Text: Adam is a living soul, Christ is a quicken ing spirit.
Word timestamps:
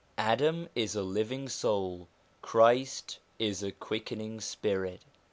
Adam 0.17 0.67
is 0.73 0.95
a 0.95 1.03
living 1.03 1.47
soul, 1.47 2.07
Christ 2.41 3.19
is 3.37 3.61
a 3.61 3.71
quicken 3.71 4.19
ing 4.19 4.41
spirit. 4.41 5.03